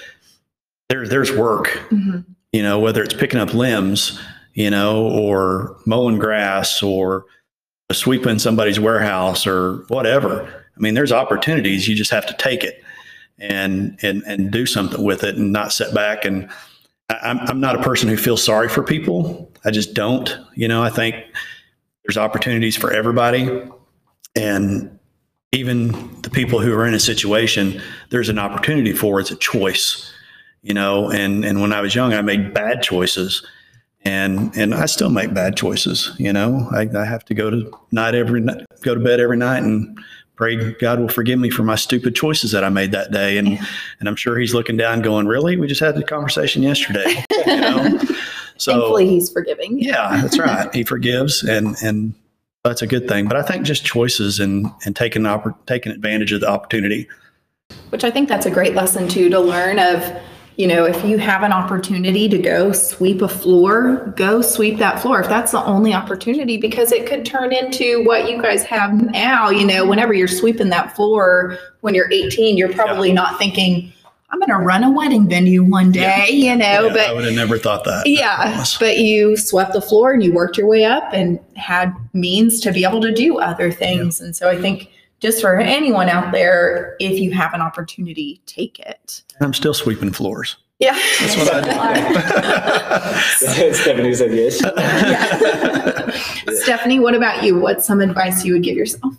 [0.88, 1.68] there there's work.
[1.90, 2.24] Mhm.
[2.52, 4.18] You know, whether it's picking up limbs,
[4.54, 7.26] you know, or mowing grass, or
[7.92, 10.44] sweeping somebody's warehouse, or whatever.
[10.76, 11.88] I mean, there's opportunities.
[11.88, 12.82] You just have to take it.
[13.38, 16.48] and and and do something with it and not sit back and
[17.08, 19.50] I'm I'm not a person who feels sorry for people.
[19.64, 20.36] I just don't.
[20.54, 21.14] You know, I think
[22.04, 23.48] there's opportunities for everybody,
[24.36, 24.98] and
[25.52, 29.20] even the people who are in a situation, there's an opportunity for.
[29.20, 30.12] It's a choice.
[30.62, 33.46] You know, and and when I was young, I made bad choices,
[34.04, 36.12] and and I still make bad choices.
[36.18, 39.36] You know, I, I have to go to night every night, go to bed every
[39.36, 39.98] night, and
[40.36, 43.38] pray God will forgive me for my stupid choices that I made that day.
[43.38, 43.58] And
[44.00, 45.56] and I'm sure He's looking down, going, "Really?
[45.56, 47.98] We just had the conversation yesterday." You know?
[48.58, 49.78] So Thankfully, he's forgiving.
[49.80, 50.74] yeah, that's right.
[50.74, 52.12] He forgives, and and
[52.64, 53.26] that's a good thing.
[53.28, 57.08] But I think just choices and and taking oppor- taking advantage of the opportunity.
[57.90, 60.02] Which I think that's a great lesson too to learn of,
[60.58, 65.00] you know, if you have an opportunity to go sweep a floor, go sweep that
[65.00, 65.20] floor.
[65.20, 69.50] If that's the only opportunity, because it could turn into what you guys have now,
[69.50, 73.92] you know, whenever you're sweeping that floor when you're 18, you're probably not thinking,
[74.30, 77.24] I'm going to run a wedding venue one day, you know, Yeah, but I would
[77.24, 78.02] have never thought that.
[78.06, 82.60] yeah, but you swept the floor and you worked your way up and had means
[82.62, 84.20] to be able to do other things.
[84.20, 88.78] And so I think just for anyone out there, if you have an opportunity, take
[88.80, 89.22] it.
[89.40, 90.56] I'm still sweeping floors.
[90.78, 90.96] Yeah.
[91.20, 93.72] That's what I do.
[93.74, 94.58] Stephanie said yes.
[96.62, 97.58] Stephanie, what about you?
[97.58, 99.14] What's some advice you would give yourself?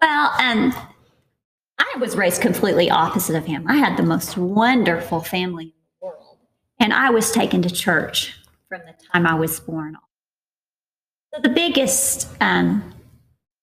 [0.00, 0.72] Well, um,
[1.78, 3.64] I was raised completely opposite of him.
[3.66, 6.36] I had the most wonderful family in the world,
[6.78, 9.96] and I was taken to church from the time I was born.
[11.34, 12.94] So the biggest um,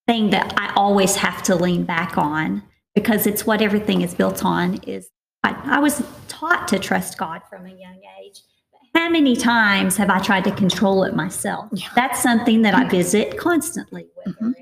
[0.06, 2.62] thing that I always have to lean back on,
[2.94, 5.10] because it's what everything is built on, is
[5.42, 8.40] I, I was taught to trust God from a young age.
[8.72, 11.68] But How many times have I tried to control it myself?
[11.94, 14.36] That's something that I visit constantly with.
[14.36, 14.52] Mhm.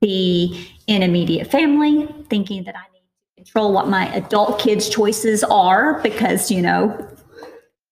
[0.00, 3.00] Be in immediate family, thinking that I need
[3.38, 7.08] to control what my adult kids' choices are because, you know,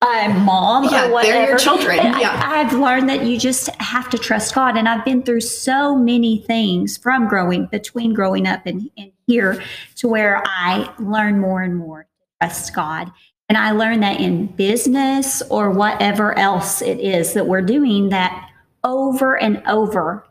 [0.07, 1.33] I'm mom Yeah, or whatever.
[1.39, 2.43] they're your children, But I- yeah.
[2.45, 4.77] I've learned that you just have to trust God.
[4.77, 9.63] And I've been through so many things from growing, between growing up and, and here
[9.97, 12.09] to where I learn more and more to
[12.47, 13.11] trust God.
[13.49, 18.51] And I learned that in business or whatever else it is that we're doing, that
[18.83, 20.27] over and over,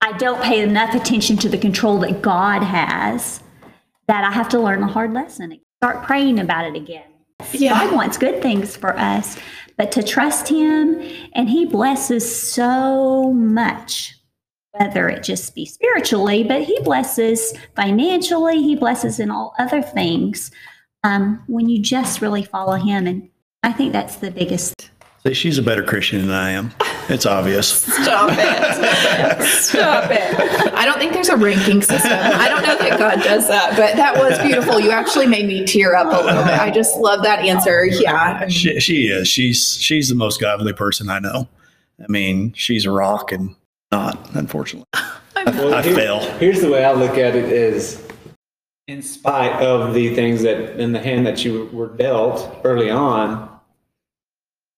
[0.00, 3.40] I don't pay enough attention to the control that God has
[4.08, 7.04] that I have to learn a hard lesson and start praying about it again.
[7.52, 7.78] Yeah.
[7.84, 9.38] God wants good things for us,
[9.76, 11.00] but to trust Him,
[11.34, 14.16] and He blesses so much,
[14.72, 20.50] whether it just be spiritually, but He blesses financially, He blesses in all other things
[21.04, 23.06] um, when you just really follow Him.
[23.06, 23.28] And
[23.62, 24.90] I think that's the biggest.
[25.24, 26.72] See, she's a better Christian than I am.
[27.08, 27.68] It's obvious.
[27.82, 29.42] Stop it.
[29.44, 30.74] Stop it.
[30.74, 32.12] I don't think there's a ranking system.
[32.12, 34.78] I don't know that God does that, but that was beautiful.
[34.80, 36.52] You actually made me tear up a little bit.
[36.58, 37.84] I just love that answer.
[37.84, 38.14] Yeah.
[38.14, 39.28] I mean, She, she is.
[39.28, 41.48] She's she's the most godly person I know.
[42.00, 43.54] I mean, she's a rock and
[43.90, 44.86] not, unfortunately.
[45.44, 46.20] Well, I here- fail.
[46.38, 48.00] Here's the way I look at it: is
[48.88, 53.51] in spite of the things that in the hand that you were dealt early on,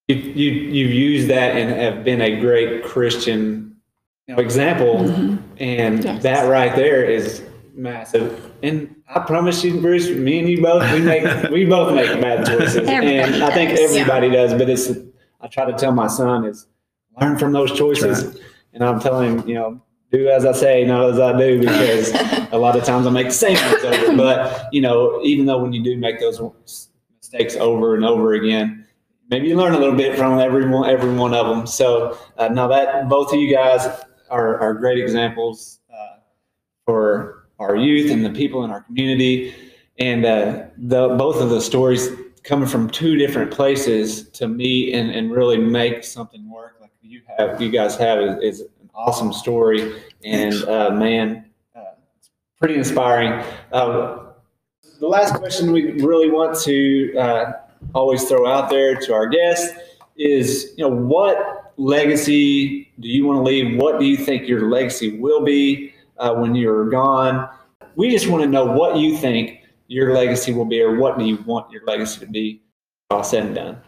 [0.08, 3.76] you you you've used that and have been a great Christian
[4.26, 5.36] you know, example, mm-hmm.
[5.58, 6.22] and Yes.
[6.22, 7.42] that right there is
[7.74, 8.52] massive.
[8.62, 12.46] And I promise you, Bruce, me and you both, we make we both make bad
[12.46, 13.80] choices, Everybody and I think does.
[13.80, 14.52] everybody does.
[14.54, 14.90] But it's
[15.40, 16.66] I try to tell my son is
[17.20, 18.40] learn from those choices,
[18.72, 22.12] and I'm telling him, you know, do as I say, not as I do, because
[22.52, 24.16] a lot of times I make the same ones over.
[24.16, 26.40] But you know, even though when you do make those
[27.20, 28.83] mistakes over and over again,
[29.30, 31.66] maybe you learn a little bit from every one, every one of them.
[31.66, 33.86] So uh, now that both of you guys
[34.30, 36.18] are, are great examples uh,
[36.84, 39.54] for our youth and the people in our community,
[39.98, 42.10] and uh, the both of the stories
[42.42, 47.22] coming from two different places to meet and, and really make something work like you
[47.38, 50.02] have you guys have is, is an awesome story.
[50.24, 53.44] And uh, man uh, it's pretty inspiring.
[53.72, 54.32] Uh,
[55.00, 57.52] the last question we really want to uh,
[57.94, 59.76] always throw out there to our guests
[60.16, 64.70] is you know what legacy do you want to leave what do you think your
[64.70, 67.48] legacy will be uh, when you're gone
[67.96, 71.24] we just want to know what you think your legacy will be or what do
[71.24, 72.62] you want your legacy to be
[73.10, 73.80] all said and done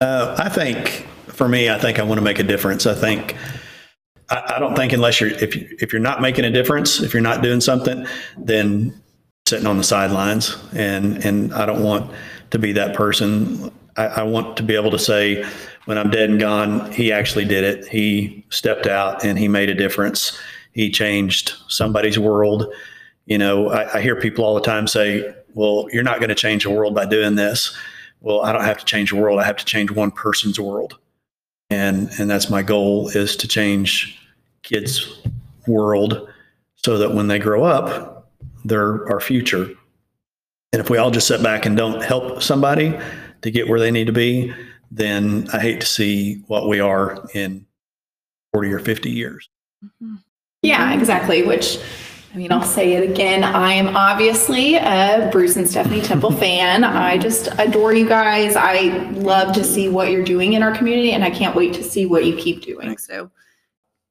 [0.00, 1.06] Uh, I think
[1.36, 2.86] for me, I think I want to make a difference.
[2.86, 3.36] I think
[4.30, 7.12] I, I don't think unless you're if you, if you're not making a difference, if
[7.12, 8.06] you're not doing something,
[8.38, 9.00] then
[9.46, 10.56] sitting on the sidelines.
[10.74, 12.10] And and I don't want
[12.50, 13.70] to be that person.
[13.96, 15.44] I, I want to be able to say
[15.86, 17.86] when I'm dead and gone, he actually did it.
[17.86, 20.38] He stepped out and he made a difference.
[20.72, 22.66] He changed somebody's world.
[23.26, 26.34] You know, I, I hear people all the time say, well, you're not going to
[26.34, 27.74] change the world by doing this.
[28.20, 29.40] Well, I don't have to change the world.
[29.40, 30.98] I have to change one person's world.
[31.70, 34.20] And, and that's my goal is to change
[34.62, 35.20] kids'
[35.66, 36.28] world
[36.76, 38.30] so that when they grow up,
[38.64, 39.70] they're our future.
[40.76, 42.94] And if we all just sit back and don't help somebody
[43.40, 44.52] to get where they need to be,
[44.90, 47.64] then I hate to see what we are in
[48.52, 49.48] 40 or 50 years.
[49.82, 50.16] Mm-hmm.
[50.60, 51.44] Yeah, exactly.
[51.44, 51.78] Which,
[52.34, 53.42] I mean, I'll say it again.
[53.42, 56.84] I am obviously a Bruce and Stephanie Temple fan.
[56.84, 58.54] I just adore you guys.
[58.54, 61.82] I love to see what you're doing in our community, and I can't wait to
[61.82, 62.98] see what you keep doing.
[62.98, 63.30] So,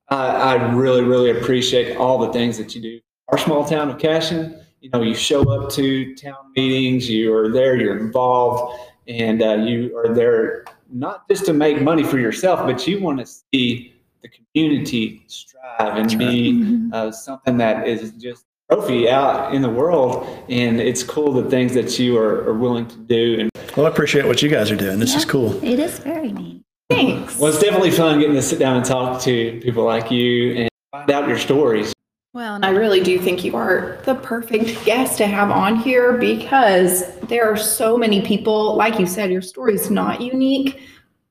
[0.09, 2.99] I, I really, really appreciate all the things that you do.
[3.27, 7.51] Our small town of Cashion, you know, you show up to town meetings, you are
[7.51, 12.59] there, you're involved, and uh, you are there not just to make money for yourself,
[12.67, 18.45] but you want to see the community strive and be uh, something that is just
[18.71, 20.27] trophy out in the world.
[20.49, 23.39] And it's cool the things that you are, are willing to do.
[23.39, 24.99] And Well, I appreciate what you guys are doing.
[24.99, 25.63] This is cool.
[25.63, 26.61] It is very neat.
[26.91, 27.39] thanks.
[27.39, 30.69] well, it's definitely fun getting to sit down and talk to people like you and
[30.91, 31.94] find out your stories.
[32.35, 36.17] Well, and I really do think you are the perfect guest to have on here
[36.17, 40.81] because there are so many people, like you said, your story is not unique,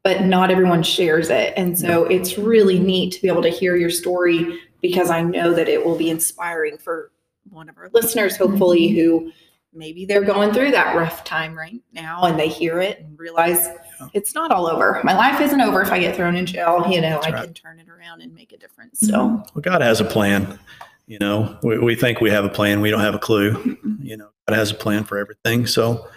[0.03, 1.53] but not everyone shares it.
[1.59, 5.53] And so it's really neat to be able to hear your story because I know
[5.53, 7.13] that it will be inspiring for
[7.51, 8.99] one of our listeners, hopefully, mm-hmm.
[8.99, 9.33] who
[9.75, 13.69] maybe they're going through that rough time right now and they hear it and realize
[14.15, 15.03] it's not all over.
[15.05, 16.87] My life isn't over if I get thrown in jail.
[16.89, 17.45] You know, I right.
[17.45, 19.01] can turn it around and make a difference.
[19.01, 19.35] So, mm-hmm.
[19.55, 20.59] Well, God has a plan.
[21.07, 22.81] You know, we, we think we have a plan.
[22.81, 23.77] We don't have a clue.
[24.01, 25.67] You know, God has a plan for everything.
[25.67, 26.09] So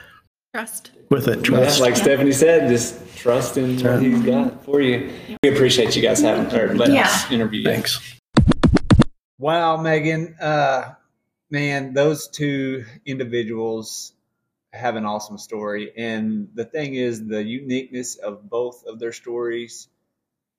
[0.54, 0.92] trust.
[1.10, 1.82] with it, Yeah, trust.
[1.82, 5.12] like Stephanie said, just trust in what he's got for you.
[5.44, 7.66] We appreciate you guys having or letting us interview you.
[7.66, 8.00] Thanks.
[9.40, 10.36] Wow, Megan.
[10.42, 10.94] Uh,
[11.52, 14.14] man, those two individuals
[14.74, 15.92] have an awesome story.
[15.98, 19.90] And the thing is, the uniqueness of both of their stories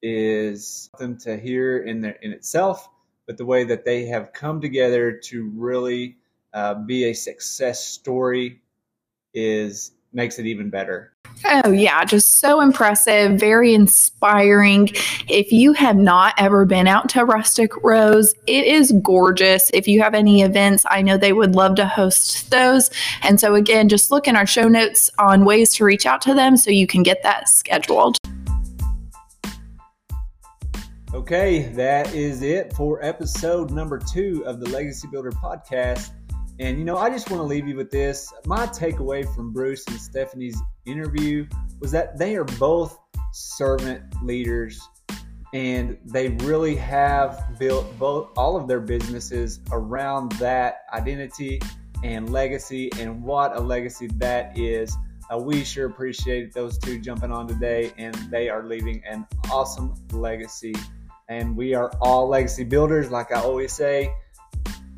[0.02, 2.88] is something to hear in their in itself,
[3.28, 6.16] but the way that they have come together to really
[6.54, 8.60] uh, be a success story
[9.34, 11.12] is makes it even better.
[11.44, 14.88] Oh, yeah, just so impressive, very inspiring.
[15.28, 19.70] If you have not ever been out to Rustic Rose, it is gorgeous.
[19.74, 22.90] If you have any events, I know they would love to host those.
[23.22, 26.32] And so, again, just look in our show notes on ways to reach out to
[26.32, 28.16] them so you can get that scheduled.
[31.14, 36.10] Okay, that is it for episode number two of the Legacy Builder podcast.
[36.60, 38.30] And you know, I just want to leave you with this.
[38.44, 41.46] My takeaway from Bruce and Stephanie's interview
[41.80, 42.98] was that they are both
[43.32, 44.78] servant leaders
[45.54, 51.58] and they really have built both all of their businesses around that identity
[52.04, 54.94] and legacy and what a legacy that is.
[55.32, 59.94] Uh, we sure appreciate those two jumping on today and they are leaving an awesome
[60.12, 60.74] legacy
[61.28, 64.14] and we are all legacy builders, like I always say.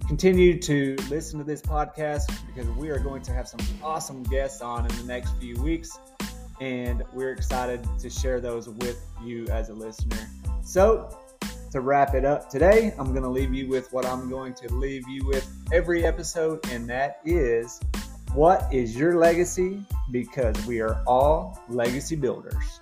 [0.07, 4.61] Continue to listen to this podcast because we are going to have some awesome guests
[4.61, 5.99] on in the next few weeks,
[6.61, 10.28] and we're excited to share those with you as a listener.
[10.64, 11.16] So,
[11.70, 14.74] to wrap it up today, I'm going to leave you with what I'm going to
[14.74, 17.81] leave you with every episode, and that is
[18.35, 19.85] what is your legacy?
[20.11, 22.80] Because we are all legacy builders.